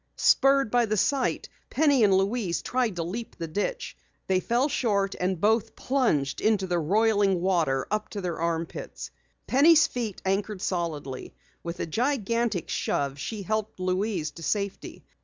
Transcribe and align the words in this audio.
Spurred 0.15 0.71
by 0.71 0.87
the 0.87 0.97
sight, 0.97 1.47
Penny 1.69 2.03
and 2.03 2.11
Louise 2.11 2.63
tried 2.63 2.95
to 2.95 3.03
leap 3.03 3.35
the 3.35 3.45
ditch. 3.47 3.95
They 4.25 4.39
fell 4.39 4.61
far 4.63 4.69
short 4.69 5.15
and 5.19 5.39
both 5.39 5.75
plunged 5.75 6.41
into 6.41 6.65
the 6.65 6.79
boiling 6.79 7.39
water 7.39 7.85
up 7.91 8.09
to 8.09 8.21
their 8.21 8.39
arm 8.39 8.65
pits. 8.65 9.11
Penny's 9.45 9.85
feet 9.85 10.19
anchored 10.25 10.63
solidly. 10.63 11.35
With 11.61 11.79
a 11.79 11.85
gigantic 11.85 12.67
shove, 12.67 13.19
she 13.19 13.43
helped 13.43 13.79
Louise 13.79 14.31
to 14.31 14.41
safety. 14.41 15.05